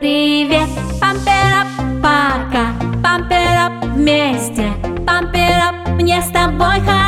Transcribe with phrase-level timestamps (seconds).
[0.00, 0.68] Привет,
[1.00, 1.68] памперап,
[2.02, 4.72] пока, памперап вместе,
[5.06, 7.07] памперап, мне с тобой хорошо.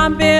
[0.00, 0.39] I'm building.